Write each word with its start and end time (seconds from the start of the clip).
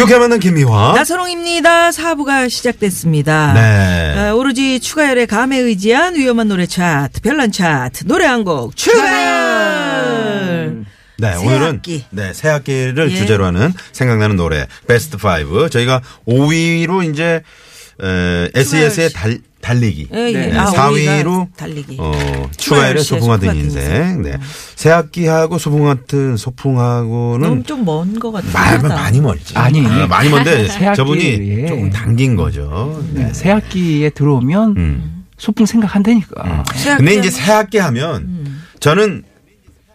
유쾌한 0.00 0.20
만남 0.22 0.40
김미화. 0.40 0.94
나선홍입니다. 0.94 1.92
사부가 1.92 2.48
시작됐습니다. 2.48 3.52
네. 3.52 4.14
아, 4.18 4.32
오로지 4.32 4.80
추가열의 4.80 5.26
감에 5.26 5.58
의지한 5.58 6.14
위험한 6.14 6.48
노래 6.48 6.64
차트, 6.64 7.20
별난 7.20 7.52
차트, 7.52 8.06
노래 8.06 8.24
한곡 8.24 8.76
출발! 8.76 9.10
네, 11.18 11.32
새 11.34 11.46
오늘은 11.46 11.66
학기. 11.66 12.02
네, 12.08 12.32
새 12.32 12.48
학기를 12.48 13.10
예. 13.10 13.14
주제로 13.14 13.44
하는 13.44 13.74
생각나는 13.92 14.36
노래 14.36 14.66
베스트 14.88 15.18
5. 15.18 15.68
저희가 15.68 16.00
5위로 16.26 17.12
이제 17.12 17.42
에, 18.02 18.50
SES의 18.54 19.12
달, 19.12 19.38
달리기. 19.60 20.08
예, 20.14 20.18
예. 20.28 20.32
네, 20.32 20.56
아, 20.56 20.66
4위로 20.72 21.24
5위가 21.24 21.56
달리기. 21.56 21.96
어, 21.98 22.12
추가열 22.56 22.96
추가열의 22.96 23.02
씨의 23.04 23.20
소풍 23.20 23.28
같은 23.28 23.48
소풍 23.48 23.52
같은 23.52 23.56
인생. 23.60 24.22
네. 24.22 24.38
새 24.74 24.90
학기하고 24.90 25.58
소풍 25.58 25.84
같은 25.84 26.36
소풍하고는 26.36 27.64
좀 27.64 27.84
먼 27.84 28.18
것 28.18 28.32
같아. 28.32 28.46
말, 28.52 28.78
많이 28.80 29.20
멀지. 29.20 29.56
아니. 29.56 29.84
아, 29.86 30.06
많이 30.06 30.28
먼데 30.30 30.66
새 30.68 30.86
학기, 30.86 30.96
저분이 30.96 31.22
예. 31.62 31.66
조금 31.66 31.90
당긴 31.90 32.36
거죠. 32.36 33.02
네. 33.12 33.24
네, 33.24 33.32
새 33.34 33.50
학기에 33.50 34.10
들어오면 34.10 34.74
음. 34.76 35.24
소풍 35.38 35.66
생각한다니까. 35.66 36.64
근데 36.96 37.14
이제 37.14 37.30
새 37.30 37.52
학기 37.52 37.78
하면 37.78 38.62
저는 38.80 39.24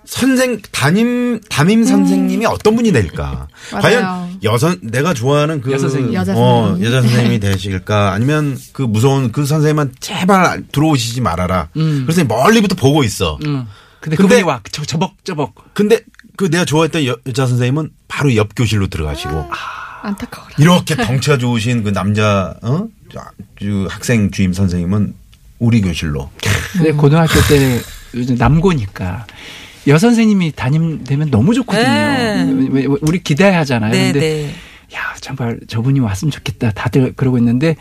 선생 0.05 0.61
담임 0.71 1.39
담임 1.49 1.83
선생님이 1.83 2.45
어떤 2.45 2.75
분이 2.75 2.91
될까? 2.91 3.47
과연 3.71 4.24
여선 4.45 4.79
내가 4.81 5.13
좋아하는 5.13 5.59
그 5.61 5.71
여자 5.71 5.81
선생님. 5.89 6.13
여자 6.13 6.33
어, 6.33 6.67
선생님. 6.67 6.85
여자 6.85 7.01
선생님이 7.01 7.39
되실까? 7.39 8.13
아니면 8.13 8.57
그 8.71 8.81
무서운 8.83 9.31
그 9.33 9.45
선생님만 9.45 9.95
제발 9.99 10.63
들어오시지 10.71 11.19
말아라. 11.21 11.67
음. 11.75 12.03
그래서 12.05 12.23
멀리부터 12.23 12.75
보고 12.75 13.03
있어. 13.03 13.37
음. 13.45 13.65
근데, 13.99 14.15
근데- 14.15 14.35
그분이 14.35 14.41
와 14.43 14.61
저, 14.71 14.85
저벅저벅. 14.85 15.73
근데 15.73 15.99
그 16.37 16.49
내가 16.49 16.63
좋아했던 16.63 17.05
여, 17.05 17.17
여자 17.27 17.45
선생님은 17.47 17.89
바로 18.07 18.35
옆 18.35 18.49
교실로 18.55 18.87
들어가시고 18.87 19.49
안타까워라. 20.03 20.55
이렇게 20.59 20.95
덩치가 20.95 21.37
좋으신 21.37 21.83
그 21.83 21.91
남자 21.91 22.55
어? 22.61 22.87
그 23.57 23.87
학생 23.89 24.29
주임 24.31 24.53
선생님은 24.53 25.15
우리 25.59 25.81
교실로. 25.81 26.29
근데 26.73 26.91
고등학교 26.91 27.33
때 27.47 27.81
요즘 28.13 28.35
남고니까 28.35 29.25
여 29.87 29.97
선생님이 29.97 30.53
담임되면 30.55 31.29
너무 31.31 31.53
좋거든요. 31.53 31.83
네. 31.83 32.85
우리 33.01 33.21
기대하잖아요. 33.23 33.91
네, 33.91 34.11
근데 34.11 34.19
네. 34.19 34.55
야 34.95 35.13
정말 35.19 35.59
저분이 35.67 35.99
왔으면 35.99 36.31
좋겠다. 36.31 36.71
다들 36.71 37.13
그러고 37.15 37.37
있는데 37.37 37.75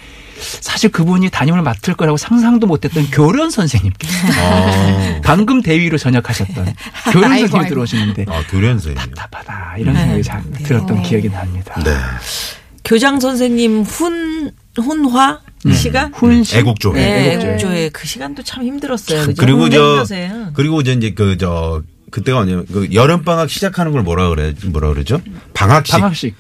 사실 0.61 0.91
그분이 0.91 1.31
담임을 1.31 1.63
맡을 1.63 1.95
거라고 1.95 2.17
상상도 2.17 2.67
못했던 2.67 3.07
교련 3.11 3.51
선생님께서 3.51 4.15
어. 4.43 5.21
방금 5.23 5.63
대위로 5.63 5.97
전역하셨던 5.99 6.75
교련 7.13 7.33
아이고, 7.33 7.47
선생님 7.49 7.57
아이고. 7.57 7.69
들어오시는데 7.69 8.25
아, 8.29 8.43
교련 8.51 8.79
선생님. 8.79 8.97
답답하다 9.15 9.77
이런 9.79 9.95
생각이 9.95 10.23
잘 10.23 10.43
들었던 10.65 11.03
기억이 11.03 11.31
납니다. 11.31 11.81
네. 11.85 11.91
교장 12.85 13.19
선생님 13.21 13.83
훈, 13.83 14.51
훈화 14.77 15.41
시간? 15.73 16.13
훈시 16.13 16.59
애국조. 16.59 16.93
네, 16.93 17.33
애국조회. 17.33 17.51
애국조회 17.53 17.89
그 17.91 18.07
시간도 18.07 18.43
참 18.43 18.65
힘들었어요. 18.65 19.25
그죠? 19.27 19.41
그리고 19.41 19.71
저 19.71 19.95
힘드세요. 19.95 20.51
그리고 20.55 20.81
이제 20.83 20.93
이제 20.93 21.11
그저 21.13 21.83
그때가 22.15 22.39
언제 22.39 22.55
그 22.73 22.89
여름 22.93 23.25
방학 23.25 23.51
시작하는 23.51 23.91
걸 23.91 24.03
뭐라 24.03 24.29
그래 24.29 24.55
뭐라 24.67 24.91
그러죠? 24.91 25.21
방학식. 25.53 25.95
방학식 25.95 26.35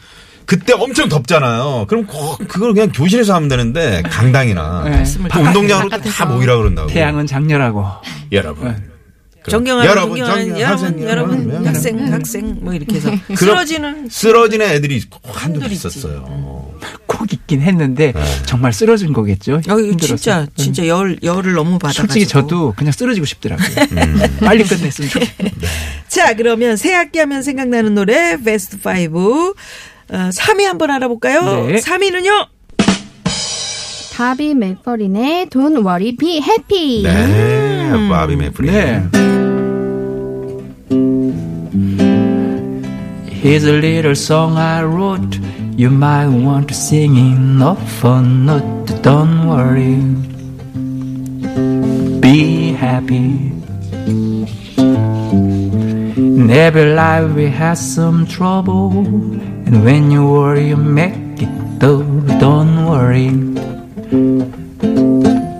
그때 0.46 0.72
엄청 0.72 1.08
덥잖아요. 1.08 1.86
그럼 1.88 2.06
꼭 2.06 2.38
그걸 2.46 2.74
그냥 2.74 2.92
교실에서 2.92 3.34
하면 3.34 3.48
되는데 3.48 4.00
강당이나 4.08 4.84
네. 4.84 5.02
운동장으로 5.36 5.88
다 5.88 6.26
모이라 6.26 6.58
그런다고. 6.58 6.88
태양은 6.88 7.26
장렬하고 7.26 7.84
여러분. 8.30 8.94
존경하는 9.48 9.90
여러분, 9.90 10.10
존경하는 10.16 10.44
존경- 10.46 10.60
여러분 10.60 10.84
학생, 10.86 11.08
여러분 11.08 11.48
여러분, 11.50 11.66
학생 11.66 12.12
학생 12.12 12.58
뭐 12.60 12.72
이렇게 12.72 12.94
해서 12.96 13.10
쓰러지는 13.34 14.08
쓰러지는 14.08 14.66
애들이 14.70 15.02
꼭 15.10 15.20
한둘. 15.44 15.72
있었어요. 15.72 16.63
꼭 17.24 17.32
있긴 17.32 17.62
했는데 17.62 18.12
정말 18.44 18.72
쓰러진 18.72 19.12
거겠죠. 19.12 19.60
어. 19.68 19.96
진짜 19.98 20.46
진짜 20.54 20.86
열 20.86 21.18
열을 21.22 21.54
너무 21.54 21.78
받아 21.78 21.94
솔직히 21.94 22.26
저도 22.26 22.74
그냥 22.76 22.92
쓰러지고 22.92 23.24
싶더라고요. 23.24 23.68
음. 23.92 24.36
빨리 24.44 24.64
끝냈으면 24.64 25.10
좋겠다. 25.10 25.68
자, 26.06 26.34
그러면 26.34 26.76
새 26.76 26.92
학기 26.92 27.18
하면 27.18 27.42
생각나는 27.42 27.94
노래 27.94 28.36
베스트 28.42 28.76
5 28.86 29.54
어, 30.10 30.28
3위 30.30 30.64
한번 30.64 30.90
알아볼까요? 30.90 31.66
네. 31.66 31.76
3위는요. 31.76 32.48
바비 34.14 34.54
맥퍼린의 34.54 35.46
Don't 35.46 35.84
Worry 35.84 36.16
Be 36.16 36.36
Happy. 36.36 37.02
네. 37.02 37.90
바비 38.08 38.36
메프리. 38.36 38.70
네. 38.70 39.02
Here's 43.42 43.64
a 43.64 43.72
little 43.72 44.14
song 44.14 44.56
I 44.56 44.84
wrote. 44.84 45.38
You 45.76 45.90
might 45.90 46.28
want 46.28 46.68
to 46.68 46.74
sing 46.74 47.16
in 47.16 47.60
a 47.60 47.74
fun 47.74 48.46
note. 48.46 49.02
Don't 49.02 49.48
worry. 49.48 49.98
Be 52.20 52.70
happy. 52.72 53.50
In 56.16 56.48
every 56.48 56.94
life 56.94 57.34
we 57.34 57.46
have 57.46 57.76
some 57.76 58.24
trouble. 58.24 58.92
And 59.66 59.84
when 59.84 60.12
you 60.12 60.24
worry, 60.24 60.68
you 60.68 60.76
make 60.76 61.42
it 61.42 61.80
though. 61.80 62.04
Don't 62.38 62.86
worry. 62.86 63.30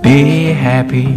Be 0.00 0.52
happy. 0.54 1.10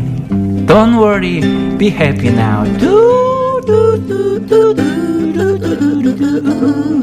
Don't 0.66 0.98
worry. 0.98 1.42
Be 1.78 1.90
happy 1.90 2.32
now. 2.32 2.66
Do, 2.80 3.62
do, 3.64 3.98
do, 4.08 4.40
do, 4.40 4.74
do, 4.74 5.34
do, 5.34 5.58
do, 5.60 5.76
do, 5.78 6.18
do. 6.18 6.42
Do, 6.42 6.97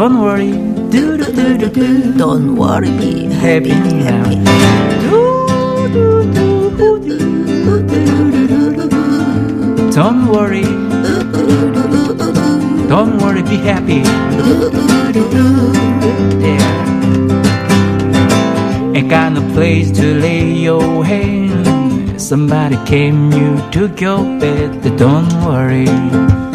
Don't 0.00 0.18
worry. 0.22 0.52
Do 0.88 1.18
do 1.18 1.24
do 1.30 1.58
do 1.58 1.68
do. 1.68 2.14
Don't 2.16 2.56
worry. 2.56 2.90
Be 3.00 3.24
happy. 3.26 3.68
Happy. 4.08 4.36
Do 5.04 5.20
do 5.92 6.04
do 6.32 6.70
do 6.78 6.88
do 7.04 7.20
do 7.84 8.88
do. 8.88 9.90
Don't 9.92 10.26
worry. 10.32 10.62
Don't 12.88 13.18
worry. 13.18 13.42
Be 13.42 13.58
happy. 13.58 14.00
Ain't 18.96 19.10
got 19.10 19.34
no 19.34 19.42
place 19.52 19.90
to 19.98 20.14
lay 20.18 20.50
your 20.50 21.04
head. 21.04 22.18
Somebody 22.18 22.78
came, 22.86 23.30
you 23.32 23.60
took 23.70 24.00
your 24.00 24.24
bed. 24.40 24.96
Don't 24.96 25.30
worry. 25.44 26.49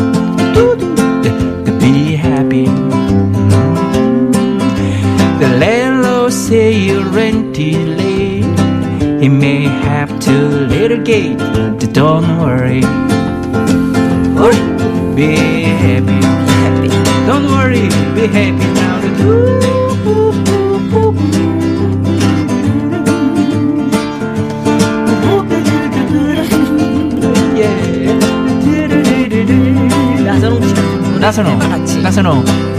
litigate. 11.15 11.39
Don't 11.93 12.27
worry. 12.41 12.81
Be 15.15 15.63
happy. 15.85 16.21
Don't 17.27 17.47
worry. 17.47 17.87
Be 18.15 18.27
happy 18.27 18.67
now. 18.75 18.99
Yeah. 27.55 27.91
나선홍 30.25 30.63
씨. 30.67 30.75
나선호. 31.21 31.59
같이. 31.59 32.03
나선호. 32.03 32.74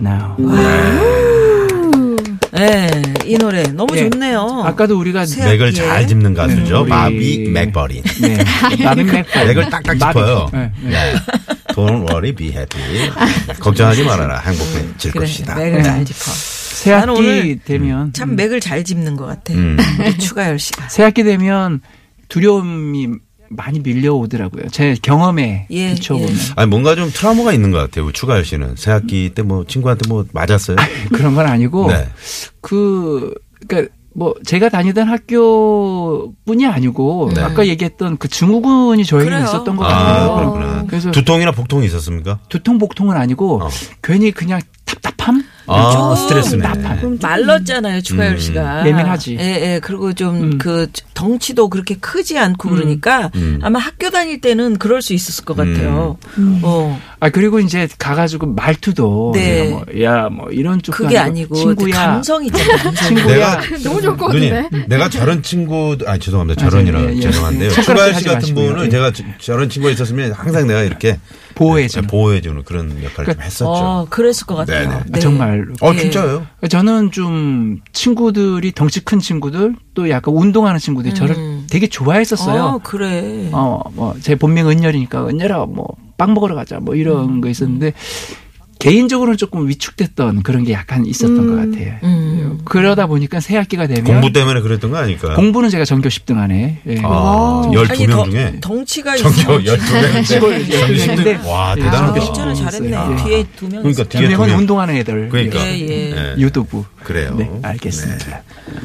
now. 0.00 0.36
네, 2.50 2.90
이 3.24 3.36
노래 3.36 3.62
너무 3.64 3.96
예. 3.96 4.08
좋네요. 4.10 4.62
아까도 4.64 4.98
우리가 4.98 5.26
새 5.26 5.44
맥을. 5.44 5.72
잘 5.72 6.06
짚는 6.06 6.34
가수죠. 6.34 6.80
우리- 6.82 6.88
바비 6.90 7.48
맥버린. 7.50 8.02
네. 8.22 8.38
마빈 8.84 9.06
맥 9.12 9.26
맥을 9.46 9.70
딱딱 9.70 9.98
짚어요. 9.98 10.48
네, 10.52 10.72
네. 10.82 10.90
네. 10.90 11.14
Don't 11.74 12.08
worry, 12.08 12.32
be 12.34 12.48
happy. 12.48 13.10
걱정하지 13.60 14.02
말아라. 14.04 14.38
행복해질 14.40 15.12
그래, 15.12 15.20
것이다. 15.26 15.54
맥을 15.54 15.82
잘 15.82 16.04
짚어. 16.04 16.18
새 16.32 16.90
나는 16.92 17.08
학기 17.08 17.20
오늘 17.20 17.58
되면 17.64 18.12
참 18.12 18.34
맥을 18.34 18.60
잘 18.60 18.82
짚는 18.82 19.16
것 19.16 19.26
같아. 19.26 19.52
음. 19.54 19.76
우리 20.00 20.16
추가열 20.18 20.58
씨가. 20.58 20.88
새 20.88 21.02
학기 21.04 21.22
되면 21.22 21.80
두려움이 22.28 23.08
많이 23.50 23.80
밀려오더라고요. 23.80 24.68
제 24.70 24.94
경험에 25.00 25.66
예, 25.70 25.94
비춰보면 25.94 26.32
아니 26.56 26.68
뭔가 26.68 26.94
좀 26.94 27.10
트라우마가 27.10 27.52
있는 27.52 27.70
것 27.70 27.78
같아요. 27.78 28.10
추가열 28.12 28.44
씨는 28.44 28.74
새학기 28.76 29.30
때 29.34 29.42
뭐 29.42 29.64
친구한테 29.64 30.08
뭐 30.08 30.24
맞았어요? 30.32 30.76
그런 31.14 31.34
건 31.34 31.46
아니고 31.46 31.88
네. 31.90 32.08
그 32.60 33.32
그러니까 33.66 33.92
뭐 34.14 34.34
제가 34.44 34.68
다니던 34.68 35.08
학교뿐이 35.08 36.66
아니고 36.66 37.30
네. 37.34 37.40
아까 37.40 37.66
얘기했던 37.66 38.16
그 38.18 38.28
증후군이 38.28 39.04
저에게 39.04 39.26
그래요. 39.30 39.44
있었던 39.44 39.76
것 39.76 39.84
아, 39.84 39.88
같아요. 39.88 40.34
그렇구나. 40.36 40.84
그래서 40.88 41.10
두통이나 41.12 41.52
복통이 41.52 41.86
있었습니까? 41.86 42.40
두통 42.48 42.78
복통은 42.78 43.16
아니고 43.16 43.62
어. 43.62 43.68
괜히 44.02 44.30
그냥 44.32 44.60
답답함 44.84 45.44
아, 45.68 45.90
좀 45.90 46.16
스트레스네. 46.16 46.68
말랐잖아요, 47.20 48.00
추가열 48.02 48.32
음. 48.34 48.38
씨가. 48.38 48.86
예민하지. 48.86 49.36
예, 49.38 49.44
예. 49.74 49.80
그리고 49.82 50.12
좀 50.12 50.36
음. 50.52 50.58
그 50.58 50.86
덩치도 51.14 51.68
그렇게 51.68 51.96
크지 51.96 52.38
않고 52.38 52.70
그러니까 52.70 53.30
음. 53.34 53.58
아마 53.62 53.78
학교 53.78 54.10
다닐 54.10 54.40
때는 54.40 54.78
그럴 54.78 55.02
수 55.02 55.12
있었을 55.14 55.44
것 55.44 55.56
같아요. 55.56 56.16
어. 56.62 57.00
아 57.20 57.28
그리고 57.30 57.58
이제 57.60 57.88
가가지고 57.98 58.46
말투도 58.54 59.32
네. 59.34 59.76
야뭐 60.00 60.50
이런 60.52 60.80
쪽도 60.80 61.04
그게 61.04 61.18
아니고 61.18 61.54
친구야 61.56 61.94
감성 62.12 62.44
있잖아요, 62.44 62.76
감성. 62.84 63.14
내가 63.14 63.60
너무 63.82 64.00
좋을 64.00 64.16
것 64.16 64.32
누님, 64.32 64.50
같은데. 64.54 64.86
내가 64.88 65.08
저런 65.10 65.42
친구, 65.42 65.96
아 66.06 66.16
죄송합니다. 66.18 66.60
저런이라 66.68 67.02
예, 67.10 67.16
예. 67.16 67.20
죄송한데요. 67.20 67.70
추가열 67.70 68.14
씨 68.14 68.24
같은. 68.24 68.54
분은 68.54 68.86
예. 68.86 68.88
제가 68.88 69.12
저- 69.12 69.24
저런 69.40 69.68
친구가 69.68 69.92
있었으면 69.92 70.32
항상 70.32 70.66
내가 70.66 70.82
이렇게 70.82 71.18
보호해주는. 71.58 72.06
보호해주는 72.08 72.62
그런 72.64 73.02
역할을 73.02 73.34
좀 73.34 73.42
했었죠. 73.42 73.70
어, 73.70 74.06
그랬을 74.08 74.46
것 74.46 74.54
같아요. 74.56 74.88
네네. 74.88 75.02
아, 75.12 75.18
정말 75.18 75.66
어 75.80 75.92
예. 75.92 75.98
진짜요? 75.98 76.46
저는 76.68 77.10
좀 77.10 77.80
친구들이 77.92 78.72
덩치 78.72 79.04
큰 79.04 79.18
친구들 79.18 79.74
또 79.94 80.08
약간 80.10 80.34
운동하는 80.34 80.78
친구들이 80.78 81.14
저를 81.14 81.36
음. 81.36 81.66
되게 81.70 81.86
좋아했었어요. 81.86 82.62
어, 82.62 82.78
그래. 82.82 83.48
어, 83.52 83.80
뭐, 83.92 84.14
제 84.20 84.34
본명 84.34 84.68
은열이니까 84.68 85.26
은열아, 85.28 85.66
뭐, 85.66 85.86
빵 86.16 86.34
먹으러 86.34 86.54
가자, 86.54 86.78
뭐, 86.80 86.94
이런 86.94 87.40
거 87.40 87.48
있었는데, 87.48 87.92
개인적으로는 88.78 89.36
조금 89.36 89.68
위축됐던 89.68 90.42
그런 90.44 90.62
게 90.64 90.72
약간 90.72 91.04
있었던 91.04 91.46
것 91.48 91.56
같아요. 91.56 91.96
음. 92.04 92.58
그러다 92.64 93.06
보니까 93.06 93.40
새 93.40 93.56
학기가 93.56 93.86
되면. 93.86 94.04
공부 94.04 94.32
때문에 94.32 94.60
그랬던 94.60 94.90
거 94.90 94.96
아닐까요? 94.98 95.34
공부는 95.34 95.68
제가 95.70 95.84
전교 95.84 96.08
10등 96.08 96.38
안에. 96.38 96.80
예. 96.86 97.00
아, 97.02 97.62
아니, 97.66 97.76
12명 97.76 98.10
더- 98.10 98.30
중에 98.30 98.58
덩치가 98.60 99.16
전교 99.16 99.58
있으면 99.58 99.64
12명 99.64 100.24
시골 100.24 100.68
전교 100.68 100.94
12명 100.94 101.16
10등. 101.42 101.46
와, 101.46 101.74
예, 101.76 101.82
대단하다. 101.82 102.20
진짜로 102.20 102.52
10등 102.52 102.56
잘했네. 102.64 102.88
있어요. 102.88 103.16
뒤에 103.24 103.44
두 103.56 103.68
명. 103.68 103.82
그러니까. 103.82 104.04
뒤에 104.04 104.28
두 104.28 104.46
명. 104.46 104.58
운동하는 104.58 104.94
애들. 104.96 105.28
그러니까. 105.28 105.58
예, 105.66 105.78
예. 105.80 105.86
네. 106.14 106.34
유도부. 106.38 106.84
그래요. 107.02 107.34
네, 107.36 107.50
알겠습니다. 107.62 108.42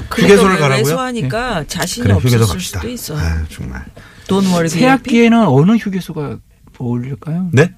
그러니까 0.10 0.16
휴게소를 0.16 0.58
가라고요? 0.58 0.78
왜소하니까 0.78 1.66
자신이 1.68 2.04
그래, 2.08 2.16
휴게소 2.16 2.44
없었을. 2.44 2.60
수도 2.62 2.90
있어. 2.90 3.18
아, 3.18 3.44
정말. 3.50 3.84
돈. 4.28 4.44
새 4.70 4.86
학기에는 4.86 5.46
어느 5.48 5.74
휴게소가 5.74 6.38
어울릴까요? 6.80 7.50
네? 7.52 7.70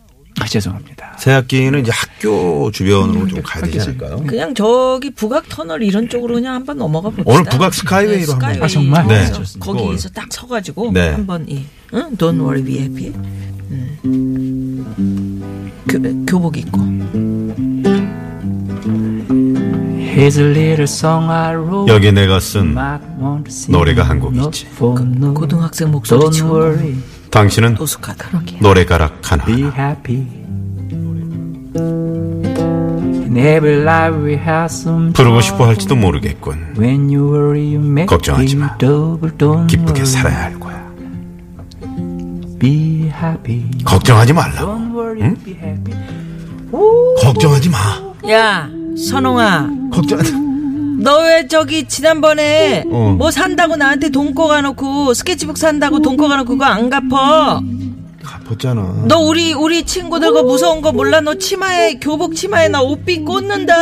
아, 0.41 0.45
죄송합니다. 0.47 1.15
새 1.17 1.31
학기는 1.31 1.79
이제 1.79 1.91
학교 1.93 2.69
주변으로 2.71 3.25
좀 3.27 3.41
가야 3.41 3.63
되지. 3.63 3.79
않을까요? 3.81 4.17
그냥 4.27 4.53
저기 4.53 5.09
북악 5.11 5.47
터널 5.47 5.81
이런 5.81 6.09
쪽으로 6.09 6.35
그냥 6.35 6.55
한번 6.55 6.77
넘어가 6.77 7.09
봅시다. 7.09 7.31
오늘 7.31 7.43
북악 7.45 7.73
스카이웨이로 7.73 8.33
한번. 8.33 8.53
스카이웨이 8.53 8.63
아, 8.63 8.67
정말? 8.67 9.07
네. 9.07 9.31
거기서, 9.31 9.59
거기서 9.59 10.09
딱 10.09 10.27
서가지고 10.31 10.91
네. 10.93 11.09
한번 11.11 11.45
이 11.47 11.63
응? 11.93 12.15
Don't 12.17 12.39
worry, 12.41 12.61
be 12.63 12.77
happy. 12.79 13.13
음. 13.71 15.71
교, 15.89 15.99
교복 16.25 16.57
입고. 16.57 16.81
Here's 20.15 20.37
a 20.39 20.45
little 20.45 20.83
song 20.83 21.29
I 21.29 21.55
wrote. 21.55 21.93
여기 21.93 22.11
내가 22.11 22.39
쓴 22.39 22.75
노래가 23.69 24.03
한곡 24.03 24.33
note 24.35 24.61
있지. 24.63 24.67
note. 24.81 25.33
고등학생 25.33 25.91
목소리 25.91 26.41
worry, 26.41 26.95
당신은 27.35 27.73
노숙하다. 27.73 28.29
노래가락 28.61 29.19
하나. 29.29 29.43
be 29.43 29.63
happy. 29.63 30.25
In 33.25 33.35
every 33.35 33.81
life 33.81 34.17
we 34.23 34.35
have 34.35 34.67
some 34.69 35.11
부르고. 35.11 35.41
싶어 35.41 35.67
할지도 35.67 35.97
모르겠군. 35.97 36.75
When 36.77 37.13
you 37.13 37.27
worry, 37.27 37.75
you 37.75 37.85
make 37.85 38.05
걱정하지 38.05 38.55
마. 38.55 38.77
기쁘게 38.77 39.75
worry, 39.77 40.05
살아야 40.05 40.43
할 40.43 40.57
거야. 40.57 40.81
Be 42.57 43.11
happy. 43.21 43.69
걱정하지 43.83 44.31
말라고. 44.31 44.71
Don't 44.71 44.95
worry, 44.95 45.35
be 45.43 45.53
happy. 45.55 45.93
걱정하지 47.21 47.69
마. 47.69 47.77
야, 48.31 48.69
선홍아. 49.09 49.69
걱정하지 49.91 50.44
너 50.97 51.19
왜 51.23 51.47
저기 51.47 51.87
지난번에 51.87 52.83
어. 52.89 53.15
뭐 53.17 53.31
산다고 53.31 53.75
나한테 53.75 54.09
돈 54.09 54.33
꺼가놓고 54.35 55.13
스케치북 55.13 55.57
산다고 55.57 56.01
돈 56.01 56.17
꺼가놓고 56.17 56.53
그거 56.53 56.65
안 56.65 56.89
갚어? 56.89 57.61
갚았잖아. 58.23 59.05
너 59.07 59.19
우리 59.19 59.53
우리 59.53 59.83
친구들 59.85 60.33
거 60.33 60.43
무서운 60.43 60.81
거 60.81 60.91
몰라? 60.91 61.21
너 61.21 61.35
치마에 61.35 61.95
교복 61.99 62.35
치마에 62.35 62.67
나 62.69 62.81
옷비 62.81 63.19
꽂는다? 63.23 63.73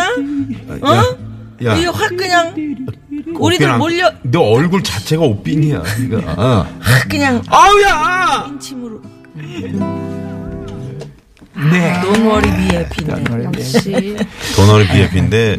어? 0.81 1.17
야, 1.65 1.75
이게 1.75 1.87
확 1.87 2.09
그냥 2.17 2.53
우리들 2.55 3.65
옷빈 3.65 3.67
안- 3.69 3.79
몰려 3.79 4.11
너 4.23 4.41
얼굴 4.41 4.83
자체가 4.83 5.23
옷빈이야. 5.23 5.83
이거. 6.05 6.17
어. 6.37 6.65
확 6.79 7.09
그냥 7.09 7.41
아우야! 7.47 8.51
침으로 8.59 9.01
네. 11.55 11.93
Don't 12.01 12.25
worry, 12.25 12.51
be 12.57 13.43
역시. 13.45 14.15
도너를 14.55 14.87
BF인데 14.87 15.57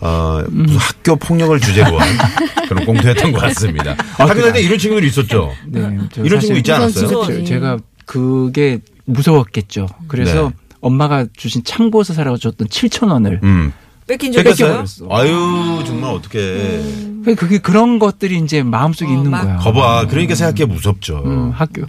어, 0.00 0.42
무슨 0.48 0.76
학교 0.78 1.16
폭력을 1.16 1.58
주제로 1.60 1.98
한 1.98 2.08
그런 2.68 2.84
공투였던 2.86 3.32
것 3.32 3.40
같습니다. 3.42 3.96
학교 4.12 4.34
다닐 4.40 4.52
때 4.52 4.60
이런 4.62 4.78
친구들이 4.78 5.08
있었죠. 5.08 5.52
네, 5.66 5.98
저 6.12 6.22
이런 6.22 6.40
친구 6.40 6.56
있지 6.58 6.70
않았어요? 6.72 7.06
친구지. 7.08 7.44
제가 7.44 7.78
그게 8.06 8.78
무서웠겠죠. 9.06 9.86
그래서 10.06 10.50
네. 10.50 10.54
엄마가 10.80 11.26
주신 11.36 11.64
참고서 11.64 12.14
사라고 12.14 12.36
줬던 12.38 12.68
7천 12.68 13.10
원을 13.10 13.40
음. 13.42 13.72
뺏긴 14.06 14.32
적 14.32 14.46
있어요? 14.46 14.72
뺏겼어요? 14.74 15.08
아유 15.10 15.82
정말 15.86 16.10
어떻게 16.14 16.80
그게 17.36 17.58
그런 17.58 17.98
것들이 17.98 18.38
이제 18.38 18.62
마음속에 18.62 19.10
어, 19.10 19.14
있는 19.16 19.30
막- 19.30 19.42
거야. 19.42 19.56
거봐. 19.58 20.06
그러니까 20.06 20.34
생각해 20.34 20.64
무섭죠. 20.64 21.22
음, 21.26 21.50
학교. 21.54 21.82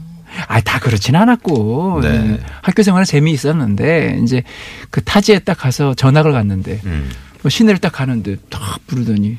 아, 0.47 0.59
다 0.61 0.79
그렇진 0.79 1.15
않았고. 1.15 1.99
네. 2.03 2.07
음, 2.09 2.39
학교 2.61 2.83
생활은 2.83 3.05
재미있었는데, 3.05 4.19
이제 4.23 4.43
그 4.91 5.03
타지에 5.03 5.39
딱 5.39 5.57
가서 5.57 5.93
전학을 5.95 6.33
갔는데, 6.33 6.81
음. 6.85 7.09
뭐 7.09 7.28
시내를 7.47 7.79
딱 7.79 7.93
가는데, 7.93 8.35
딱 8.49 8.85
부르더니 8.87 9.37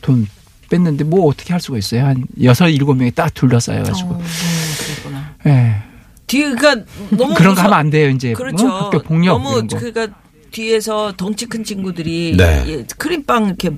돈 0.00 0.26
뺐는데, 0.70 1.04
뭐 1.04 1.26
어떻게 1.26 1.52
할 1.52 1.60
수가 1.60 1.76
있어요? 1.76 2.06
한 2.06 2.24
여섯, 2.42 2.68
일곱 2.68 2.94
명이 2.94 3.10
딱 3.10 3.34
둘러싸여가지고. 3.34 4.10
어, 4.10 4.18
음, 4.18 4.24
그랬구나. 4.78 5.34
예. 5.46 5.82
뒤에 6.26 6.54
그러니까 6.54 6.86
너무 7.10 7.34
그런 7.34 7.54
거 7.54 7.60
하면 7.60 7.74
안 7.74 7.90
돼요, 7.90 8.08
이제. 8.08 8.32
그렇죠. 8.32 8.66
어? 8.66 8.84
학교 8.84 9.02
폭력. 9.02 9.42
너무. 9.42 9.66
그러니까 9.66 10.08
뒤에서 10.50 11.12
덩치 11.16 11.46
큰 11.46 11.64
친구들이 11.64 12.34
네. 12.36 12.64
예, 12.68 12.84
크림빵 12.96 13.46
이렇게 13.46 13.70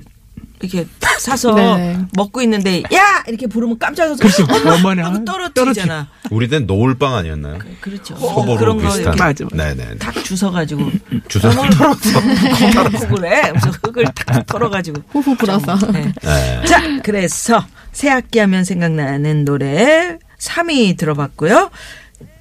이렇게 0.61 0.85
사서 1.19 1.53
네. 1.77 1.97
먹고 2.15 2.41
있는데 2.41 2.83
야 2.93 3.23
이렇게 3.27 3.47
부르면 3.47 3.77
깜짝 3.79 4.05
놀라서 4.05 4.45
그렇죠. 4.45 4.45
엄마 4.49 4.75
어머나. 4.75 5.05
하고 5.05 5.25
떨어뜨리잖아. 5.25 6.07
우리 6.31 6.47
땐 6.47 6.65
노을빵 6.65 7.13
아니었나요? 7.15 7.59
그 7.81 7.89
렇죠. 7.89 8.15
소보로 8.17 8.57
그런 8.57 8.77
거 8.77 8.87
비슷한. 8.87 9.15
맞아, 9.17 9.45
맞아. 9.45 9.55
네네. 9.73 9.97
탁 9.97 10.13
주워가지고 10.23 10.91
주워 11.27 11.51
털었어. 11.53 12.21
검은 12.21 13.15
그래. 13.15 13.41
그래서 13.49 13.69
흙을 13.83 14.05
탁 14.15 14.45
털어가지고. 14.45 15.01
호호 15.13 15.35
불어서. 15.35 15.77
네. 15.91 16.11
네. 16.21 16.65
자, 16.65 16.81
그래서 17.03 17.65
새 17.91 18.09
학기 18.09 18.39
하면 18.39 18.63
생각나는 18.63 19.45
노래 19.45 20.17
3위 20.39 20.97
들어봤고요. 20.97 21.69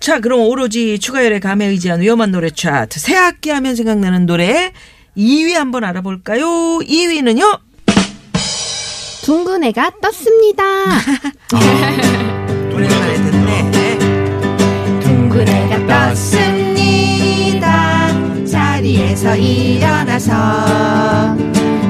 자, 0.00 0.20
그럼 0.20 0.40
오로지 0.40 0.98
추가열의 0.98 1.40
감에 1.40 1.66
의지한 1.66 2.00
위험한 2.00 2.30
노래 2.30 2.50
차트. 2.50 2.98
새 3.00 3.14
학기 3.14 3.50
하면 3.50 3.74
생각나는 3.76 4.26
노래 4.26 4.72
2위 5.16 5.52
한번 5.54 5.84
알아볼까요? 5.84 6.44
2위는요? 6.80 7.60
둥근 9.24 9.64
애가 9.64 9.90
떴습니다. 10.02 10.62
오랜만에 12.74 13.14
듣네. 13.14 13.98
둥근 15.00 15.48
애가 15.48 16.10
떴습니다. 16.10 17.64
자리에서 18.44 19.34
일어나서 19.34 20.34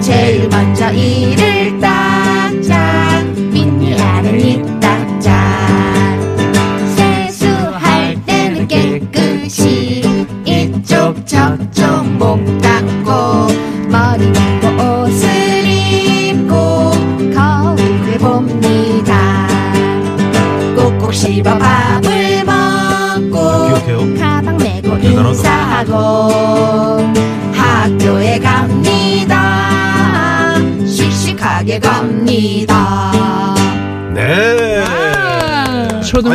제일 0.01 0.49
먼저 0.49 0.93
이를 0.93 1.81
딱짝 1.81 3.25
민니아를 3.51 4.41
이딱짝 4.41 5.35
세수할 6.95 8.17
때는 8.25 8.69
깨끗이 8.69 10.05
이쪽 10.47 11.27
저쪽 11.27 11.84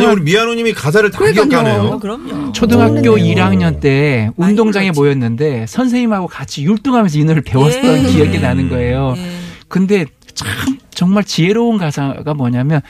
아니 0.00 0.12
우리 0.12 0.22
미아노님이 0.22 0.72
가사를 0.72 1.10
다. 1.10 1.30
기억하네요. 1.30 1.98
그럼요. 1.98 2.52
초등학교 2.52 3.16
1학년 3.16 3.80
때 3.80 4.30
운동장에 4.36 4.86
그렇지. 4.86 5.00
모였는데 5.00 5.66
선생님하고 5.66 6.26
같이 6.26 6.62
율동하면서 6.64 7.18
이 7.18 7.24
노래를 7.24 7.42
배웠던 7.42 8.04
예. 8.04 8.08
기억이 8.08 8.38
나는 8.40 8.68
거예요. 8.68 9.14
예. 9.16 9.30
근데 9.68 10.06
참 10.34 10.48
정말 10.90 11.24
지혜로운 11.24 11.78
가사가 11.78 12.34
뭐냐면 12.34 12.80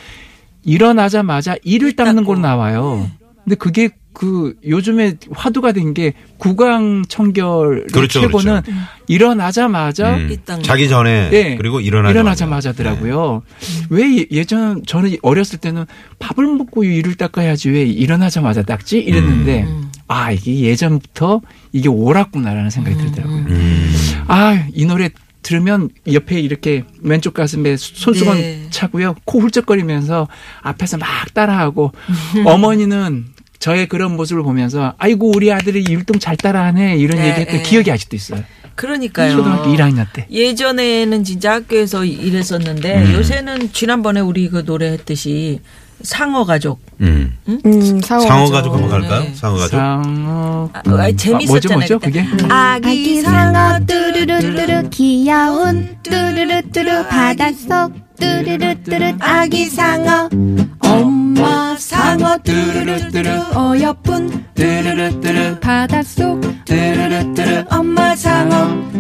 일어나자마자 0.65 1.57
이를 1.63 1.95
닦는 1.97 2.25
걸로 2.25 2.41
나와요. 2.41 3.07
네. 3.09 3.13
근데 3.45 3.57
그게 3.57 3.91
그 4.13 4.55
요즘에 4.67 5.15
화두가 5.33 5.73
된 5.73 5.95
게 5.95 6.13
구강 6.39 7.05
청결 7.09 7.87
그렇죠, 7.93 8.21
최고는 8.21 8.61
일어나자마자 9.07 10.17
음, 10.17 10.37
자기 10.63 10.89
전에 10.89 11.31
예, 11.33 11.57
그리고 11.57 11.81
일어나자마자. 11.81 12.11
일어나자마자더라고요. 12.11 13.43
왜 13.91 14.19
예- 14.19 14.27
예전 14.31 14.83
저는 14.87 15.17
어렸을 15.23 15.59
때는 15.59 15.85
밥을 16.19 16.45
먹고 16.47 16.85
이를 16.85 17.15
닦아야지 17.17 17.71
왜 17.71 17.85
일어나자마자 17.85 18.63
닦지 18.63 18.99
이랬는데 18.99 19.63
음. 19.65 19.91
아 20.09 20.33
이게 20.33 20.61
예전부터 20.61 21.41
이게 21.73 21.89
옳았구나라는 21.89 22.71
생각이 22.71 22.97
들더라고요. 22.97 23.37
음. 23.49 23.95
아이 24.29 24.85
노래 24.87 25.11
들으면 25.43 25.89
옆에 26.13 26.39
이렇게 26.41 26.85
왼쪽 27.01 27.35
가슴에 27.35 27.77
손수건 27.77 28.37
네. 28.39 28.67
차고요. 28.71 29.17
코 29.25 29.41
훌쩍거리면서 29.41 30.29
앞에서 30.63 30.99
막 30.99 31.09
따라하고 31.35 31.93
어머니는 32.45 33.27
저의 33.61 33.87
그런 33.87 34.17
모습을 34.17 34.43
보면서 34.43 34.95
아이고 34.99 35.31
우리 35.35 35.53
아들이 35.53 35.85
율동 35.89 36.19
잘 36.19 36.37
따라하네 36.37 36.97
이런 36.97 37.19
네, 37.19 37.29
얘기했던 37.29 37.57
네. 37.59 37.63
기억이 37.63 37.93
아직도 37.93 38.17
있어요. 38.17 38.43
그러니까요. 38.75 39.33
초등학교 39.33 39.71
1학년 39.71 40.07
때. 40.13 40.27
예전에는 40.31 41.23
진짜 41.23 41.53
학교에서 41.53 42.05
일했었는데 42.07 43.03
음. 43.05 43.13
요새는 43.13 43.73
지난번에 43.73 44.21
우리 44.21 44.49
그 44.49 44.65
노래 44.65 44.93
했듯이 44.93 45.61
상어 46.03 46.47
가족. 46.47 46.81
음. 47.03 47.37
음, 47.47 48.01
상어, 48.01 48.21
상어 48.21 48.51
가족 48.51 48.73
한번 48.73 48.89
갈까요? 48.89 49.21
네. 49.25 49.35
상어 49.35 49.57
가족. 49.59 49.77
상어. 49.77 50.71
아, 50.73 50.81
아, 50.83 51.13
재밌었잖아요. 51.13 51.47
뭐죠, 51.47 51.73
뭐죠, 51.75 51.99
그때. 51.99 52.25
그게? 52.25 52.47
아기 52.49 53.21
상어 53.21 53.81
뚜루루뚜루 53.85 54.89
귀여운 54.89 55.99
뚜루루뚜루 56.03 57.07
바닷속 57.09 57.93
뚜루루뚜루 58.21 59.17
아기 59.21 59.67
상어 59.67 60.29
엄마 60.81 61.77
상어 61.77 62.39
뚜루루뚜루. 62.45 63.31
어여쁜 63.57 64.45
뚜루루뚜루. 64.55 65.59
바닷속 65.61 66.41
뚜루루뚜루. 66.65 67.65
엄마 67.71 68.15
상어 68.15 68.91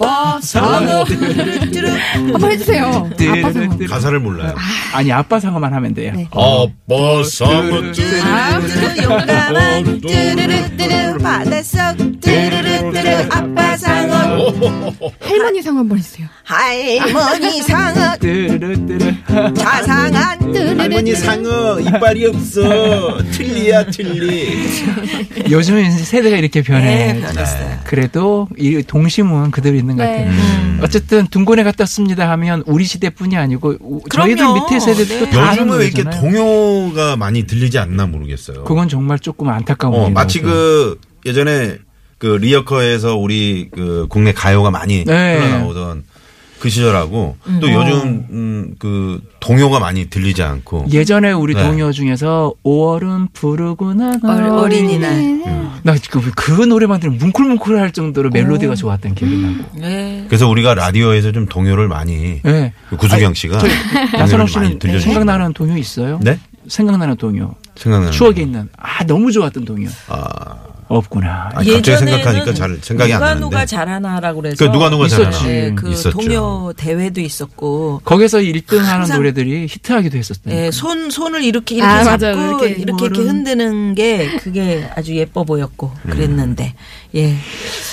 아빠 0.00 0.38
상어 0.40 1.04
한번 1.04 2.52
해주세요 2.52 3.10
아빠 3.30 3.52
상어 3.52 3.76
가사를 3.88 4.20
몰라요. 4.20 4.54
아니 4.94 5.10
아빠 5.12 5.40
상어만 5.40 5.74
하면 5.74 5.92
돼요. 5.94 6.12
네. 6.14 6.28
아빠 6.30 7.24
상어 7.24 7.82
용감한 9.02 10.00
바닷속 11.20 11.78
아빠 13.30 13.76
상어 13.76 14.54
할머니 15.20 15.62
상어 15.62 15.78
한번 15.78 15.98
해주세요 15.98 16.28
할머니 16.44 17.62
상어 17.62 18.16
뚜루뚜루. 18.18 19.54
자상한 19.54 20.38
할머니 20.78 21.14
상어 21.16 21.80
이빨이 21.80 22.26
없어. 22.26 23.18
틀리야 23.32 23.86
틀리. 23.86 24.68
요즘은 25.50 25.86
이제 25.86 26.04
세대가 26.04 26.36
이렇게 26.36 26.62
변해. 26.62 27.12
네, 27.14 27.20
변했어요. 27.20 27.78
그래도 27.84 28.48
이 28.56 28.82
동심은 28.86 29.50
그대로 29.50 29.76
있는 29.76 29.87
것 29.96 30.04
네. 30.04 30.24
같아요. 30.26 30.78
어쨌든 30.82 31.26
둥근에 31.28 31.62
갔다 31.64 31.82
왔습니다 31.82 32.28
하면 32.30 32.62
우리 32.66 32.84
시대뿐이 32.84 33.36
아니고 33.36 33.76
우- 33.80 34.02
저희들. 34.10 34.44
밑에 34.54 34.78
세대도 34.80 35.24
네. 35.26 35.30
다 35.30 35.52
요즘은 35.52 35.78
왜 35.78 35.86
이렇게. 35.88 36.04
동요가 36.04 37.16
많이 37.16 37.44
들리지 37.46 37.78
않나 37.78 38.06
모르겠어요. 38.06 38.64
그건 38.64 38.88
정말 38.88 39.18
조금 39.18 39.48
안타까운 39.48 39.94
어, 39.94 40.10
마치 40.10 40.40
그 40.40 41.00
예전에 41.26 41.78
그 42.18 42.26
리어커에서 42.26 43.16
우리 43.16 43.68
그 43.72 44.06
국내 44.08 44.32
가요가 44.32 44.70
많이 44.70 45.04
네. 45.04 45.38
흘러나오던 45.38 46.04
그 46.58 46.68
시절하고 46.68 47.36
음. 47.46 47.60
또 47.60 47.72
요즘 47.72 48.26
음, 48.30 48.74
그 48.78 49.20
동요가 49.40 49.78
많이 49.78 50.10
들리지 50.10 50.42
않고 50.42 50.86
예전에 50.90 51.32
우리 51.32 51.54
네. 51.54 51.62
동요 51.62 51.92
중에서 51.92 52.52
5월은 52.64 53.32
부르구나 53.32 54.18
어린이날. 54.22 55.38
나그 55.82 56.32
그 56.34 56.62
노래만 56.62 57.00
들으면 57.00 57.18
뭉클뭉클할 57.18 57.92
정도로 57.92 58.30
멜로디가 58.30 58.74
좋았던 58.74 59.14
기억이 59.14 59.36
나고. 59.36 59.64
네. 59.78 60.24
그래서 60.28 60.48
우리가 60.48 60.74
라디오에서 60.74 61.32
좀 61.32 61.46
동요를 61.46 61.88
많이 61.88 62.40
네. 62.42 62.72
그 62.90 62.96
구수경 62.96 63.34
씨가 63.34 63.58
나선홍 64.12 64.46
동요를 64.46 65.00
씨는 65.00 65.00
생각나는 65.00 65.52
동요 65.52 65.76
있어요? 65.76 66.18
네 66.22 66.38
생각나는 66.66 67.16
동요. 67.16 67.54
생각나는 67.76 68.12
추억에 68.12 68.42
있는 68.42 68.68
아 68.76 69.04
너무 69.04 69.30
좋았던 69.32 69.64
동요. 69.64 69.88
아, 70.08 70.56
없구나. 70.88 71.50
아니, 71.54 71.72
갑자기 71.74 71.98
생각하니까 71.98 72.54
잘 72.54 72.78
생각이 72.80 73.12
안 73.12 73.18
누가 73.18 73.26
나는데. 73.28 73.44
누가 73.44 73.66
잘하나라고 73.66 74.40
그래서 74.40 74.56
그 74.56 74.64
누가 74.72 74.88
누가 74.88 75.04
있었지. 75.06 75.22
잘하나 75.22 75.46
네, 75.46 75.74
그 75.74 75.90
있었죠. 75.90 76.10
동요 76.18 76.72
대회도 76.76 77.20
있었고 77.20 78.00
거기서 78.04 78.38
1등하는 78.38 78.78
항상- 78.84 79.18
노래들이 79.18 79.66
히트하기도 79.68 80.16
했었어요. 80.16 80.54
예, 80.54 80.70
손 80.70 81.10
손을 81.10 81.42
이렇게 81.44 81.74
이렇게 81.76 81.90
아, 81.92 82.04
잡고 82.04 82.26
맞아요. 82.26 82.48
이렇게 82.48 82.68
이렇게 82.80 83.04
이렇게, 83.06 83.20
흔드는 83.22 83.94
게 83.94 84.30
그게 84.38 84.88
아주 84.94 85.14
예뻐 85.14 85.44
보였고 85.44 85.92
음. 86.06 86.10
그랬는데 86.10 86.72
예 87.16 87.34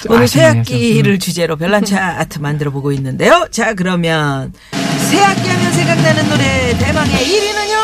오늘 0.09 0.27
새학기를 0.29 1.19
주제로 1.19 1.57
별난 1.57 1.83
차트 1.83 2.39
만들어 2.45 2.71
보고 2.71 2.93
있는데요. 2.93 3.47
자 3.51 3.73
그러면 3.73 4.53
새학기 5.11 5.45
하면 5.47 5.71
생각나는 5.73 6.29
노래 6.29 6.77
대망의 6.77 7.13
1위는요. 7.13 7.75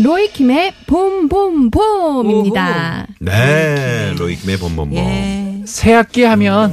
로이킴의 0.00 0.74
봄봄봄입니다 0.86 3.06
네 3.20 4.14
로이킴의 4.16 4.58
봄봄봄 4.58 4.94
예, 4.96 5.62
새 5.64 5.92
학기 5.92 6.22
하면 6.22 6.72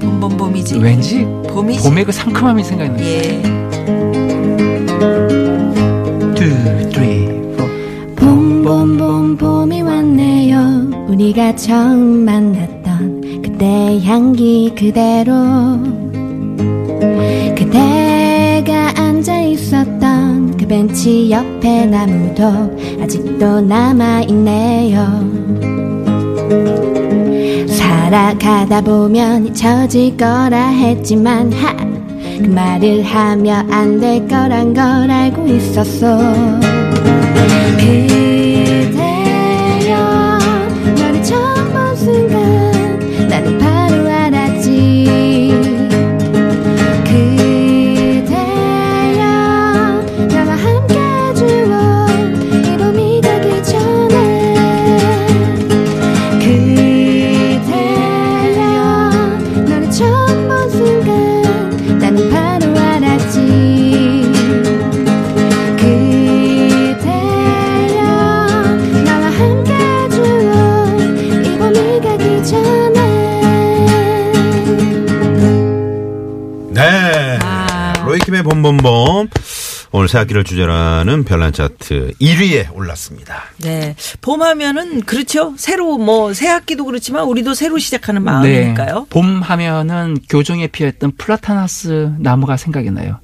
봄봄봄이지. 0.00 0.78
왠지 0.78 1.24
봄이지. 1.48 1.88
봄의 1.88 2.04
그 2.04 2.12
상큼함이 2.12 2.64
생각나요. 2.64 3.04
예. 3.06 3.42
two, 6.34 6.90
three, 6.90 7.24
four. 7.54 8.14
봄봄봄 8.16 9.36
봄이 9.36 9.82
왔네요 9.82 11.06
우리가 11.08 11.54
처음 11.56 12.24
만났던 12.24 13.42
그때 13.42 14.00
향기 14.04 14.72
그대로 14.76 15.32
그대가 17.56 18.92
앉아 18.96 19.40
있었던 19.42 20.56
그 20.56 20.66
벤치 20.66 21.30
옆에 21.30 21.86
나무도 21.86 22.99
아직도 23.10 23.62
남아있네요. 23.62 25.04
살아가다 27.66 28.80
보면 28.82 29.48
잊혀질 29.48 30.16
거라 30.16 30.68
했지만 30.68 31.52
하, 31.52 31.74
그 31.74 32.46
말을 32.46 33.02
하며 33.02 33.64
안 33.68 33.98
될 34.00 34.28
거란 34.28 34.72
걸 34.72 35.10
알고 35.10 35.44
있었어. 35.48 36.18
그 37.80 38.39
새학기를 80.10 80.42
주제라는 80.44 81.24
별난 81.24 81.52
차트 81.52 82.14
1위에 82.20 82.74
올랐습니다. 82.74 83.44
네. 83.58 83.94
봄 84.20 84.42
하면은 84.42 85.02
그렇죠. 85.02 85.54
새로 85.56 85.98
뭐 85.98 86.34
새학기도 86.34 86.84
그렇지만 86.84 87.24
우리도 87.24 87.54
새로 87.54 87.78
시작하는 87.78 88.22
마음이니까요. 88.24 88.94
네. 88.94 89.06
봄 89.08 89.40
하면은 89.40 90.18
교정에 90.28 90.66
피었던 90.66 91.12
플라타나스 91.16 92.14
나무가 92.18 92.56
생각이 92.56 92.90
나요. 92.90 93.20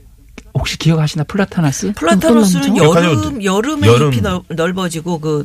혹시 0.55 0.79
기억하시나 0.79 1.25
플라타나스? 1.25 1.93
플라타노스는 1.93 2.75
기억하죠? 2.75 3.09
여름 3.11 3.45
여름에 3.45 3.87
여름. 3.89 4.13
잎이 4.13 4.23
넓, 4.23 4.45
넓어지고 4.49 5.19
그 5.19 5.45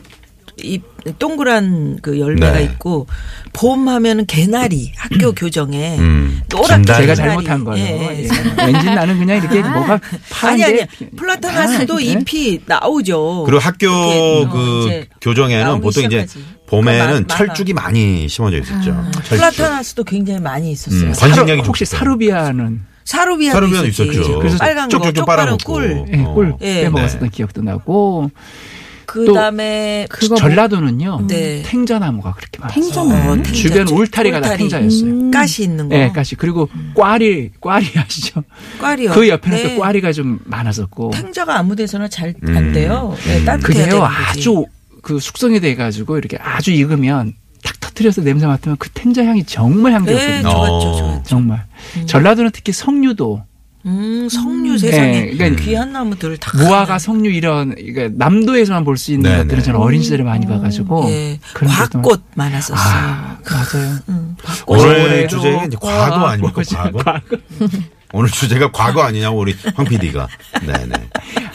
이 0.63 0.79
동그란 1.17 1.99
그 2.01 2.19
열매가 2.19 2.57
네. 2.57 2.63
있고 2.63 3.07
봄 3.53 3.87
하면은 3.87 4.25
개나리 4.25 4.91
학교 4.95 5.31
교정에 5.33 5.97
음, 5.97 6.41
노랗게. 6.49 6.93
제가. 6.93 7.15
잘못한 7.15 7.63
거예요. 7.63 7.85
예. 7.85 8.23
예. 8.23 8.65
왠지 8.65 8.85
나는 8.85 9.17
그냥 9.19 9.37
이렇게 9.37 9.61
뭐가 9.61 9.99
아니 10.43 10.63
아니 10.63 10.79
플라타나스도 11.17 11.95
아, 11.97 12.01
예. 12.01 12.05
잎이 12.05 12.61
나오죠. 12.65 13.43
그리고 13.45 13.59
학교 13.59 13.89
어, 13.89 14.49
그 14.49 14.85
이제 14.85 15.07
교정에는 15.21 15.81
보통 15.81 16.03
이제 16.03 16.25
시작하지. 16.27 16.45
봄에는 16.67 17.05
그러니까 17.07 17.33
마- 17.33 17.37
철쭉이 17.37 17.73
많이 17.73 18.27
심어져 18.29 18.57
있었죠. 18.59 18.91
철쭉. 19.13 19.29
플라타나스도 19.29 20.03
굉장히 20.03 20.39
많이 20.39 20.71
있었어요. 20.71 21.09
음, 21.09 21.13
사- 21.13 21.27
관심력이 21.27 21.61
혹시. 21.61 21.83
사루비아는 21.85 22.81
사루비아도 23.03 23.55
사루비아도 23.55 23.87
있었지. 23.87 24.11
있었죠. 24.11 24.39
그래서 24.39 24.57
빨간 24.57 24.85
거, 24.87 24.89
쪽쪽쪽 24.89 25.15
쪽파는 25.15 25.43
빨아먹고. 25.57 25.73
꿀. 25.73 26.05
예, 26.13 26.23
어. 26.23 26.33
꿀 26.33 26.53
예. 26.61 26.83
빼먹었었던 26.83 27.29
네. 27.29 27.29
기억도 27.35 27.61
나고 27.61 28.29
그다음에 29.11 30.07
또 30.29 30.35
전라도는요 30.35 31.25
네. 31.27 31.61
탱자나무가 31.65 32.33
그렇게 32.33 32.59
많았어요. 32.59 32.83
탱자나무. 32.83 33.31
어, 33.31 33.35
네. 33.35 33.43
탱자, 33.43 33.53
주변 33.61 33.87
울타리가 33.87 34.39
다 34.41 34.47
울타리. 34.47 34.57
탱자였어요. 34.59 35.31
가시 35.31 35.63
있는 35.63 35.89
거. 35.89 35.95
네, 35.95 36.11
가시 36.11 36.35
그리고 36.35 36.69
꽈리 36.95 37.51
꽈리 37.59 37.87
아시죠? 37.97 38.43
꽈리요. 38.79 39.11
그 39.11 39.27
옆에는 39.27 39.57
네. 39.57 39.75
또 39.75 39.81
꽈리가 39.81 40.11
좀 40.13 40.39
많았었고 40.45 41.11
탱자가 41.11 41.57
아무 41.57 41.75
데서나 41.75 42.07
잘안 42.07 42.35
음. 42.47 42.73
돼요. 42.73 43.15
네, 43.25 43.43
따뜻해야 43.43 43.57
그게요 43.57 43.85
되는 43.85 43.99
거지. 43.99 44.13
아주 44.39 44.65
그 45.01 45.19
숙성이 45.19 45.59
돼 45.59 45.75
가지고 45.75 46.17
이렇게 46.17 46.37
아주 46.37 46.71
익으면 46.71 47.33
탁 47.63 47.79
터트려서 47.79 48.21
냄새 48.21 48.45
맡으면 48.45 48.77
그 48.77 48.89
탱자 48.91 49.25
향이 49.25 49.43
정말 49.45 49.91
네, 49.91 49.95
향기롭거든요. 49.97 50.41
좋았죠, 50.41 50.73
어. 50.73 50.97
좋았죠. 50.97 51.23
정말 51.25 51.65
전라도는 52.05 52.51
특히 52.53 52.71
석류도 52.71 53.43
음, 53.85 54.27
석류 54.29 54.77
세상에 54.77 55.11
네, 55.11 55.31
그러니까 55.35 55.61
귀한 55.63 55.91
나무들을 55.91 56.37
다 56.37 56.51
무화과, 56.57 56.99
석류 56.99 57.31
이런 57.31 57.73
그러니까 57.75 58.09
남도에서만 58.15 58.83
볼 58.83 58.97
수 58.97 59.11
있는 59.11 59.31
네, 59.31 59.37
것들은 59.37 59.57
네. 59.59 59.63
저는 59.63 59.79
어린 59.79 60.01
시절에 60.03 60.23
많이 60.23 60.45
봐가지고 60.45 61.09
예, 61.09 61.39
그런 61.53 61.73
것도 61.73 62.01
과꽃 62.01 62.21
많았었어요. 62.35 62.77
아, 62.77 63.37
맞아요. 63.49 63.97
음. 64.09 64.35
오늘 64.67 65.27
주제가 65.27 65.65
이제 65.65 65.77
과거 65.81 66.27
아닙니까? 66.27 66.53
뭐지? 66.55 66.75
과거. 67.03 67.21
오늘 68.13 68.29
주제가 68.29 68.71
과거 68.71 69.01
아니냐고 69.03 69.39
우리 69.39 69.55
황 69.73 69.85
PD가. 69.85 70.27
네네. 70.65 70.93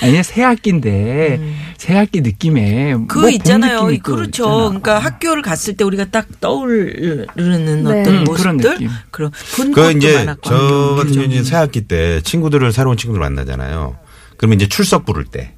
아니 0.00 0.22
새 0.24 0.42
학기인데 0.42 1.38
새 1.78 1.94
학기 1.94 2.20
느낌에 2.20 2.94
음. 2.94 3.06
그 3.06 3.18
뭐봄 3.18 3.32
있잖아요. 3.34 3.80
그렇죠. 4.02 4.24
있잖아. 4.24 4.56
그러니까 4.68 4.98
학교를 4.98 5.42
갔을 5.42 5.76
때 5.76 5.84
우리가 5.84 6.06
딱 6.06 6.26
떠오르는 6.40 7.26
네. 7.84 8.00
어떤 8.00 8.14
음, 8.18 8.24
그런 8.24 8.56
모습들. 8.56 8.88
그런 9.10 9.30
본그 9.56 9.92
이제 9.92 10.14
많았고. 10.14 10.48
저 10.48 10.94
같은 10.96 11.12
경우는 11.12 11.30
이제 11.32 11.42
새학기 11.42 11.82
때 11.82 12.20
친구들을 12.22 12.72
새로운 12.72 12.96
친구들 12.96 13.20
만나잖아요. 13.20 13.96
그러면 14.36 14.56
이제 14.56 14.68
출석 14.68 15.04
부를 15.04 15.24
때. 15.24 15.52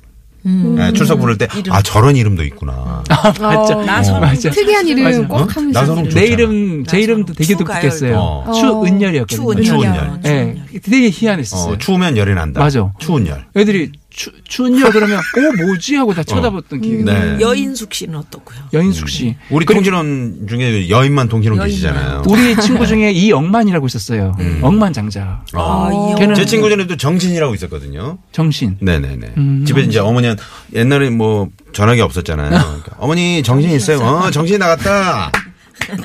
네, 0.45 0.93
출석 0.93 1.19
부를 1.21 1.37
때아 1.37 1.83
저런 1.83 2.17
이름도 2.17 2.43
있구나. 2.45 3.03
맞죠. 3.39 3.45
어, 3.45 3.85
나선홍. 3.85 4.21
맞아. 4.21 4.51
특이한 4.51 4.87
이름 4.89 5.05
맞아. 5.05 5.27
꼭 5.27 5.35
어? 5.35 5.47
하면서 5.51 5.81
나선홍 5.81 6.05
이름. 6.07 6.15
내. 6.15 6.27
이름 6.27 6.85
제 6.87 7.01
이름도 7.01 7.33
되게. 7.35 7.55
독특했어요. 7.55 8.17
어. 8.17 8.53
추은열이었거든요. 8.55 9.63
추은열. 9.63 9.65
추은열. 9.65 10.21
예, 10.25 10.79
되게 10.81 11.11
희한했었어요. 11.13 11.75
어, 11.75 11.79
추우면 11.79 12.17
열이 12.17 12.35
난다. 12.35 12.61
맞아. 12.61 12.91
추운 12.99 13.27
열. 13.27 13.45
애들이 13.57 13.93
추, 14.19 14.33
추은열 14.43 14.91
그러면 14.91 15.19
어 15.19 15.65
뭐지 15.65 15.95
하고 15.95 16.13
다 16.13 16.25
쳐다봤던 16.25 16.81
기억이 16.81 17.05
네. 17.05 17.13
나요. 17.13 17.39
여인숙 17.41 17.95
씨는 17.95 18.17
어떻고요? 18.17 18.59
여인숙 18.73 19.09
씨. 19.09 19.37
우리 19.49 19.65
통신원 19.65 20.49
중에 20.49 20.89
여인만 20.89 21.29
통신원 21.29 21.59
여인만. 21.59 21.69
계시잖아요. 21.69 22.23
우리 22.29 22.57
친구 22.61 22.85
중에 22.85 23.13
이억만이라고 23.13 23.87
있었어요. 23.87 24.37
억만장자. 24.61 25.45
어. 25.55 26.15
이 26.17 26.19
걔는 26.19 26.35
제 26.35 26.45
친구 26.45 26.69
중에도 26.69 26.97
정신이라고 26.97 27.55
있었거든요. 27.55 28.19
정신. 28.33 28.77
네네네. 28.81 29.35
음. 29.37 29.65
집에 29.65 29.83
이제 29.83 30.01
어머니는 30.01 30.35
옛날에 30.75 31.11
뭐 31.11 31.49
전화기 31.73 32.01
없었잖아요. 32.01 32.49
그러니까 32.51 32.97
어머니 32.99 33.45
정신 33.45 33.71
있어요? 33.71 34.01
어, 34.01 34.31
정신 34.33 34.59
나갔다. 34.59 35.27
어, 35.29 35.97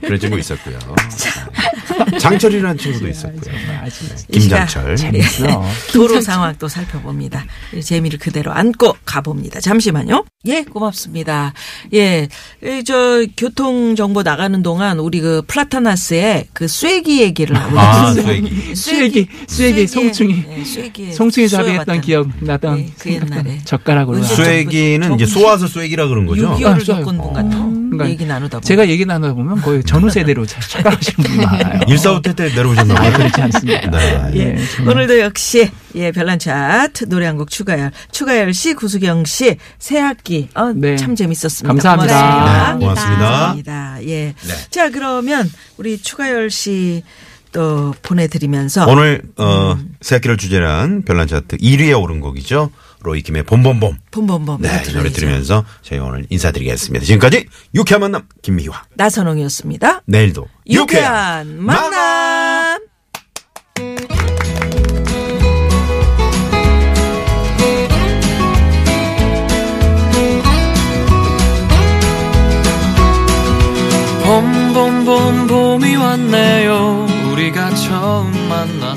그런 0.00 0.18
친구 0.18 0.36
있었고요. 0.40 0.76
장철이라는 2.18 2.78
친구도 2.78 3.08
있었고요. 3.08 3.54
김장철. 4.32 4.96
재밌어. 4.96 5.64
도로 5.92 6.20
상황 6.20 6.54
또 6.58 6.68
살펴봅니다. 6.68 7.44
이 7.74 7.80
재미를 7.82 8.18
그대로 8.18 8.52
안고 8.52 8.96
가봅니다. 9.04 9.60
잠시만요. 9.60 10.24
예, 10.46 10.62
고맙습니다. 10.62 11.52
예, 11.92 12.28
이저 12.64 13.26
교통 13.36 13.94
정보 13.96 14.22
나가는 14.22 14.62
동안 14.62 14.98
우리 14.98 15.20
그 15.20 15.42
플라타나스의 15.46 16.46
그 16.52 16.66
쐐기 16.66 17.20
얘기를 17.22 17.56
하고 17.56 17.78
아. 17.78 18.14
쐐기. 18.14 18.74
쐐기, 18.74 19.26
쐐기, 19.46 19.86
송충이. 19.86 20.44
네, 20.48 20.64
쐐기, 20.64 21.12
송충이. 21.12 21.48
자비했던 21.48 22.00
기억 22.00 22.28
나던 22.40 22.76
네, 22.76 22.88
그 22.98 23.12
옛날에 23.12 23.58
젓가락으로. 23.64 24.22
쇠기는 24.22 25.14
이제 25.14 25.26
쏘아서 25.26 25.66
쇠기라 25.66 26.08
그런 26.08 26.26
거죠. 26.26 26.54
6.25를 26.56 26.66
아, 26.66 26.84
쏘여요. 26.84 27.04
겪은 27.04 27.18
분 27.18 27.32
같아. 27.32 27.79
그러니까 27.90 28.08
얘기 28.10 28.24
나누다 28.26 28.58
보면. 28.58 28.62
제가 28.62 28.88
얘기 28.88 29.04
나누다 29.04 29.34
보면 29.34 29.60
거의 29.62 29.82
전후 29.84 30.08
세대로 30.10 30.46
자- 30.46 30.60
착각하시는 30.60 31.28
분이 31.28 31.44
많아요. 31.44 31.80
일사후퇴 31.88 32.32
때 32.34 32.44
내려오셨나 32.54 32.94
아, 32.94 32.96
봐요. 33.00 33.12
그렇지 33.12 33.40
않습니다. 33.42 33.90
네. 33.90 34.30
예, 34.34 34.56
정말. 34.76 34.94
오늘도 34.96 35.18
역시 35.20 35.70
예 35.94 36.12
별난 36.12 36.38
차트 36.38 37.08
노래 37.08 37.26
한 37.26 37.36
곡 37.36 37.50
추가열 37.50 37.90
추가열 38.12 38.54
씨 38.54 38.74
구수경 38.74 39.24
씨 39.24 39.56
새 39.78 39.98
학기 39.98 40.48
어, 40.54 40.72
네. 40.74 40.96
참 40.96 41.14
재밌었습니다. 41.16 41.68
감사합니다. 41.68 42.72
네, 42.74 42.78
고맙습니다. 42.80 43.28
고맙습니다. 43.28 43.98
예. 44.06 44.34
자 44.70 44.90
그러면 44.90 45.50
우리 45.76 45.98
추가열 45.98 46.50
씨 46.50 47.02
또 47.52 47.92
보내드리면서 48.02 48.86
오늘 48.86 49.22
어 49.36 49.76
새학기를 50.02 50.36
주제로 50.36 50.68
한 50.68 51.02
별난 51.02 51.26
차트 51.26 51.56
1위에 51.56 52.00
오른 52.00 52.20
곡이죠. 52.20 52.70
로이킴의 53.02 53.44
봄봄봄. 53.44 53.96
봄봄봄 54.10 54.62
네, 54.62 54.82
이 54.88 54.92
노래 54.92 55.10
들으면서 55.10 55.64
저희 55.82 55.98
오늘 55.98 56.26
인사드리겠습니다. 56.30 57.04
지금까지 57.06 57.46
유쾌한 57.74 58.00
만남 58.02 58.22
김미화. 58.42 58.82
나선홍이었습니다. 58.94 60.02
내일도 60.06 60.46
유쾌한 60.68 61.62
만남. 61.62 62.80
봄 74.24 74.72
봄 74.72 75.04
봄 75.04 75.46
봄이 75.48 75.96
왔네요 75.96 77.06
우리가 77.32 77.74
처음 77.74 78.30
만났던 78.48 78.89